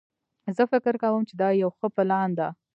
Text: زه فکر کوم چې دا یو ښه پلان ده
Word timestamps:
زه 0.57 0.63
فکر 0.71 0.93
کوم 1.03 1.21
چې 1.29 1.33
دا 1.41 1.49
یو 1.61 1.69
ښه 1.77 1.87
پلان 1.95 2.29
ده 2.37 2.47